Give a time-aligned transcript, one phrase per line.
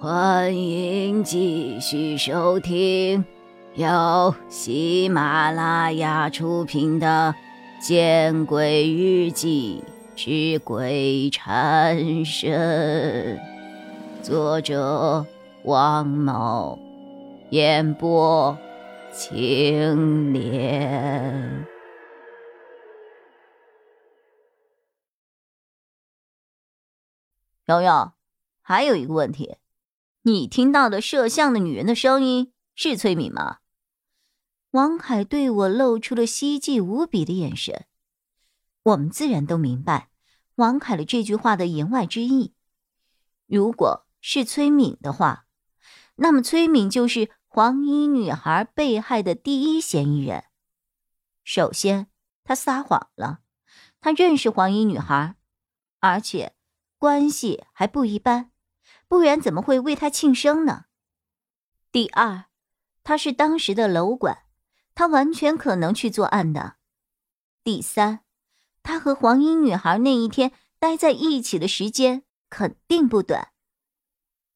[0.00, 3.24] 欢迎继续收听
[3.74, 7.34] 由喜马拉雅出品的
[7.84, 9.82] 《见鬼日记
[10.14, 13.38] 之鬼缠身》，
[14.22, 15.26] 作者
[15.64, 16.78] 王某，
[17.50, 18.56] 演播
[19.12, 21.66] 青莲。
[27.66, 28.14] 瑶瑶，
[28.62, 29.56] 还有一个问题。
[30.28, 33.60] 你听到的摄像的女人的声音是崔敏吗？
[34.72, 37.86] 王凯对我露出了希冀无比的眼神。
[38.82, 40.10] 我们自然都明白
[40.56, 42.52] 王凯的这句话的言外之意。
[43.46, 45.46] 如果是崔敏的话，
[46.16, 50.44] 那么崔敏就是黄衣女孩被害的第一嫌疑人。
[51.42, 52.08] 首先，
[52.44, 53.38] 她撒谎了，
[53.98, 55.36] 她认识黄衣女孩，
[56.00, 56.54] 而且
[56.98, 58.50] 关系还不一般。
[59.08, 60.84] 不然怎么会为他庆生呢？
[61.90, 62.44] 第二，
[63.02, 64.44] 他是当时的楼管，
[64.94, 66.76] 他完全可能去作案的。
[67.64, 68.20] 第三，
[68.82, 73.52] 他和黄衣女孩那一天待在一起的时间肯定不短。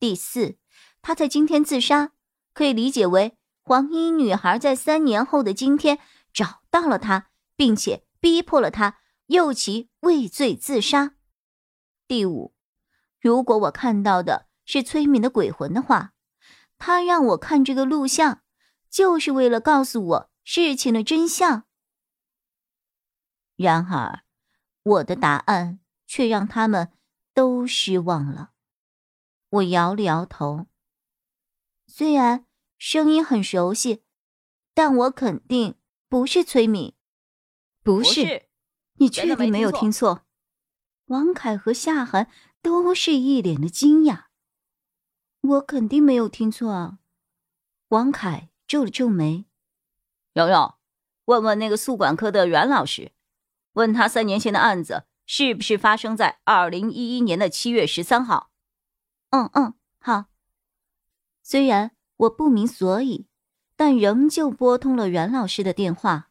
[0.00, 0.56] 第四，
[1.00, 2.12] 他在今天自杀，
[2.52, 6.00] 可以理解为黄衣女孩在三年后的今天
[6.32, 11.14] 找到了他，并且逼迫了他，诱其畏罪自杀。
[12.08, 12.52] 第五。
[13.20, 16.14] 如果我看到的是崔敏的鬼魂的话，
[16.78, 18.42] 他让我看这个录像，
[18.88, 21.64] 就是为了告诉我事情的真相。
[23.56, 24.22] 然而，
[24.82, 26.92] 我的答案却让他们
[27.34, 28.52] 都失望了。
[29.50, 30.66] 我摇了摇头，
[31.86, 32.46] 虽然
[32.78, 34.02] 声音很熟悉，
[34.72, 35.76] 但我肯定
[36.08, 36.94] 不是崔敏，
[37.82, 38.48] 不是，
[38.94, 40.24] 你确定没有听错？
[41.06, 42.30] 王凯和夏寒。
[42.62, 44.24] 都是一脸的惊讶。
[45.40, 46.98] 我肯定没有听错啊！
[47.88, 49.46] 王凯皱了皱眉。
[50.34, 50.74] 蓉蓉，
[51.24, 53.12] 问问那个宿管科的阮老师，
[53.72, 58.50] 问他三年前的案子是不是发生在二零一一年的七月十三号？
[59.30, 60.26] 嗯嗯，好。
[61.42, 63.26] 虽然我不明所以，
[63.74, 66.30] 但仍旧拨通了阮老师的电话。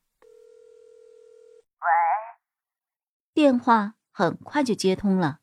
[1.80, 1.88] 喂。
[3.34, 5.39] 电话很快就接通了。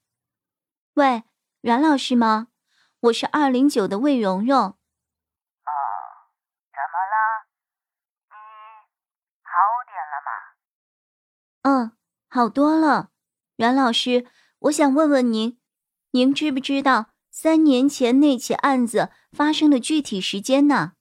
[0.96, 1.24] 喂，
[1.60, 2.48] 阮老师吗？
[3.00, 4.58] 我是二零九的魏蓉蓉。
[4.58, 4.72] 哦，
[6.72, 7.44] 怎么了？
[8.30, 8.36] 你
[9.42, 9.52] 好
[9.84, 10.30] 点了吗？
[11.64, 11.92] 嗯，
[12.30, 13.10] 好多了。
[13.56, 14.26] 阮老师，
[14.60, 15.60] 我想问问您，
[16.12, 20.94] 您知不知道三年前那起案子发生的具体时间呢？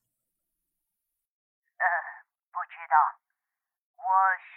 [1.78, 1.86] 呃，
[2.52, 2.96] 不知道，
[3.96, 4.04] 我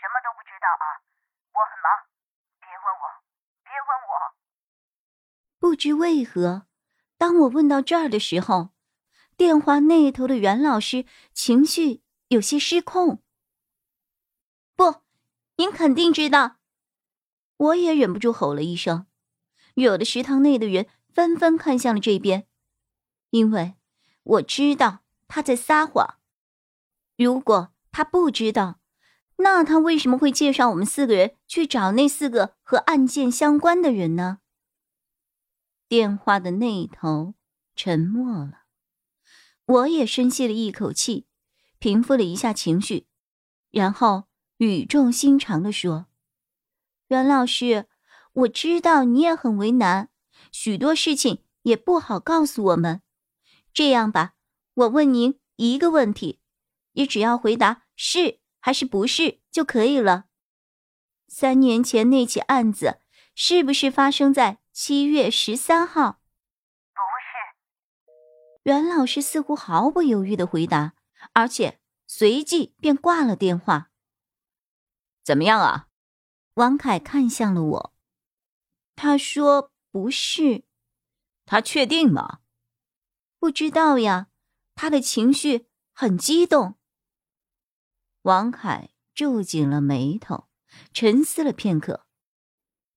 [0.02, 0.98] 什么都不知道啊，
[1.54, 1.86] 我很忙，
[2.58, 3.22] 别问我，
[3.62, 4.34] 别问我。
[5.58, 6.66] 不知为何，
[7.16, 8.70] 当我问到这儿的时候，
[9.36, 13.22] 电话那头的袁老师情绪有些失控。
[14.76, 15.02] 不，
[15.56, 16.56] 您肯定知道。
[17.56, 19.06] 我也忍不住吼了一声，
[19.74, 22.46] 惹得食堂内的人纷纷看向了这边，
[23.30, 23.74] 因为
[24.22, 26.18] 我知道他在撒谎。
[27.16, 28.78] 如果他不知道，
[29.38, 34.38] 那他为什么会介绍我们四个人去找那四个和案件相关的人呢？
[35.88, 37.32] 电话的那一头
[37.74, 38.64] 沉默了，
[39.64, 41.26] 我也深吸了一口气，
[41.78, 43.06] 平复了一下情绪，
[43.70, 44.24] 然后
[44.58, 46.08] 语重心长的说
[47.08, 47.86] ：“袁老师，
[48.34, 50.10] 我知道你也很为难，
[50.52, 53.00] 许多事情也不好告诉我们。
[53.72, 54.34] 这样吧，
[54.74, 56.40] 我问您一个问题，
[56.92, 60.26] 你只要回答是还是不是就可以了。
[61.28, 63.00] 三年前那起案子
[63.34, 66.20] 是不是发生在？”七月十三号，
[66.92, 68.12] 不是。
[68.62, 70.94] 袁老师似乎毫不犹豫的回答，
[71.32, 73.90] 而且随即便挂了电话。
[75.24, 75.88] 怎么样啊？
[76.54, 77.94] 王凯看向了我，
[78.94, 80.62] 他说：“不是。”
[81.44, 82.38] 他确定吗？
[83.40, 84.28] 不知道呀，
[84.76, 86.78] 他的情绪很激动。
[88.22, 90.48] 王凯皱紧了眉头，
[90.92, 92.06] 沉思了片刻，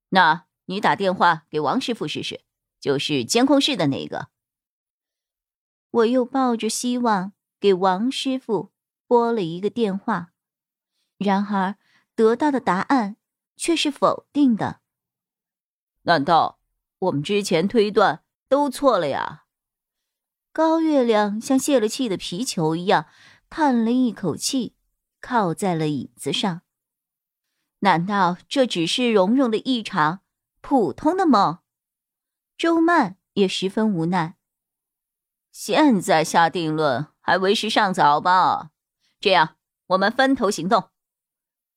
[0.09, 0.45] 那。
[0.71, 2.45] 你打电话给王师傅试试，
[2.79, 4.29] 就是监控室的那个。
[5.91, 8.71] 我又抱着希望给王师傅
[9.05, 10.31] 拨了一个电话，
[11.17, 11.75] 然而
[12.15, 13.17] 得到的答案
[13.57, 14.79] 却是否定的。
[16.03, 16.61] 难道
[16.99, 19.43] 我们之前推断都错了呀？
[20.53, 23.07] 高月亮像泄了气的皮球一样
[23.49, 24.77] 叹了一口气，
[25.19, 26.61] 靠在了椅子上。
[27.79, 30.20] 难道这只是蓉蓉的一场？
[30.61, 31.59] 普通的梦，
[32.57, 34.37] 周曼也十分无奈。
[35.51, 38.69] 现在下定论还为时尚早吧？
[39.19, 40.89] 这样，我们分头行动。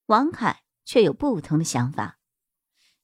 [0.05, 2.19] 王凯却有不同的想法。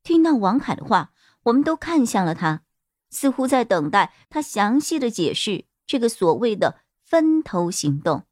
[0.03, 1.11] 听到王凯的话，
[1.43, 2.61] 我们都看向了他，
[3.09, 8.25] 似乎在等待他详细的解释这个所谓的分头行动。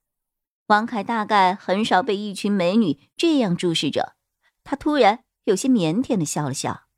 [0.68, 4.16] 王凯大概很少被一群美女这样注视着，
[4.64, 6.89] 他突然有些腼腆的笑了笑。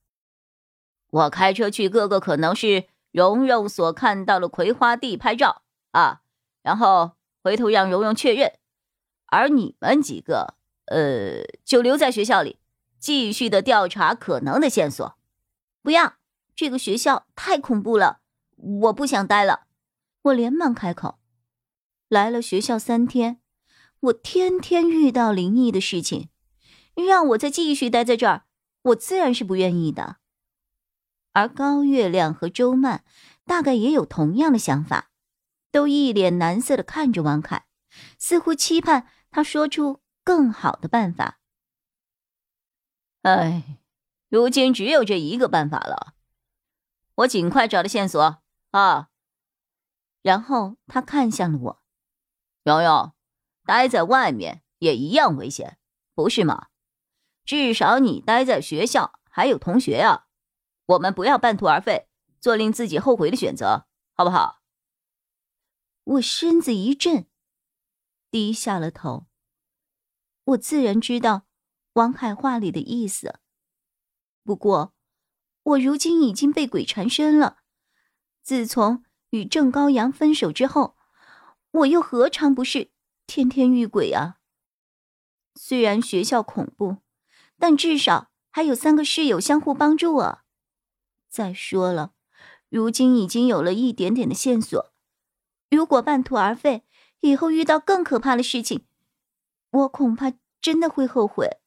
[1.11, 5.61] 我开车去各个可能是蓉蓉所看到的葵花地拍照
[5.91, 6.21] 啊，
[6.63, 7.11] 然后
[7.43, 8.53] 回头让蓉蓉确认，
[9.27, 10.55] 而你们几个，
[10.85, 12.59] 呃，就留在学校里，
[12.99, 15.17] 继续的调查可能的线索。
[15.81, 16.15] 不要，
[16.55, 18.21] 这个学校太恐怖了，
[18.55, 19.67] 我不想待了。
[20.23, 21.19] 我连忙开口。
[22.07, 23.39] 来了学校三天。
[23.99, 26.29] 我天天遇到灵异的事情，
[26.95, 28.45] 让我再继续待在这儿，
[28.81, 30.17] 我自然是不愿意的。
[31.33, 33.03] 而高月亮和周曼
[33.45, 35.11] 大概也有同样的想法，
[35.71, 37.65] 都一脸难色的看着王凯，
[38.17, 41.39] 似乎期盼他说出更好的办法。
[43.21, 43.79] 哎，
[44.29, 46.13] 如今只有这一个办法了，
[47.15, 48.41] 我尽快找到线索
[48.71, 49.09] 啊！
[50.21, 51.81] 然后他看向了我，
[52.63, 53.15] 瑶瑶。
[53.63, 55.77] 待在外面也一样危险，
[56.15, 56.69] 不是吗？
[57.45, 60.25] 至少你待在学校还有同学啊。
[60.91, 62.09] 我们不要半途而废，
[62.41, 64.61] 做令自己后悔的选择，好不好？
[66.03, 67.27] 我身子一震，
[68.29, 69.27] 低下了头。
[70.43, 71.45] 我自然知道
[71.93, 73.39] 王海话里的意思，
[74.43, 74.93] 不过
[75.63, 77.59] 我如今已经被鬼缠身了。
[78.41, 80.97] 自从与郑高阳分手之后，
[81.71, 82.91] 我又何尝不是？
[83.27, 84.39] 天天遇鬼啊！
[85.55, 86.97] 虽然学校恐怖，
[87.57, 90.40] 但至少还有三个室友相互帮助啊。
[91.31, 92.11] 再说了，
[92.67, 94.91] 如今已经有了一点点的线索，
[95.69, 96.83] 如果半途而废，
[97.21, 98.85] 以后遇到更可怕的事情，
[99.71, 101.61] 我恐怕真的会后悔。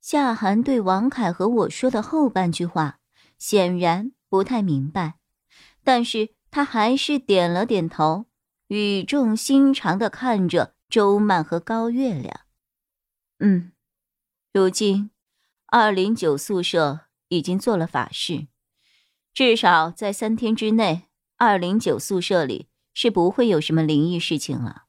[0.00, 3.00] 夏寒对王凯和我说的后半句话
[3.36, 5.18] 显然不太明白，
[5.82, 8.26] 但是他还是点了点头。
[8.68, 12.42] 语重心长的看着周曼和高月亮，
[13.38, 13.72] 嗯，
[14.52, 15.10] 如今
[15.66, 18.48] 二零九宿舍已经做了法事，
[19.32, 24.86] 至少在三天之内，二零九宿舍里是不会有什么灵异事情了。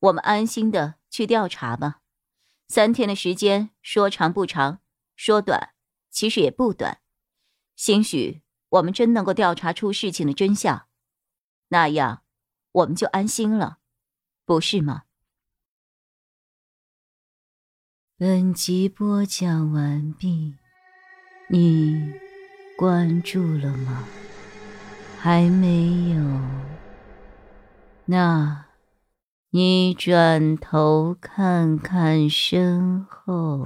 [0.00, 2.02] 我们安心的去调查吧。
[2.68, 4.80] 三天的时间说长不长，
[5.16, 5.74] 说短
[6.10, 7.00] 其实也不短。
[7.76, 10.88] 兴许我们真能够调查出事情的真相，
[11.68, 12.22] 那样。
[12.72, 13.78] 我们就安心了，
[14.44, 15.04] 不是吗？
[18.16, 20.56] 本集播讲完毕，
[21.56, 22.12] 你
[22.76, 24.02] 关注了吗？
[25.20, 26.20] 还没有？
[28.06, 28.64] 那，
[29.50, 33.64] 你转头看看身后。